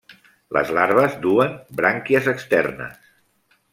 [0.57, 3.15] Les larves duen brànquies externes.